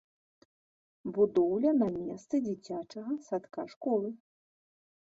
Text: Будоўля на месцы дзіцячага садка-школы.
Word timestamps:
Будоўля 1.17 1.71
на 1.83 1.91
месцы 1.99 2.35
дзіцячага 2.49 3.13
садка-школы. 3.31 4.09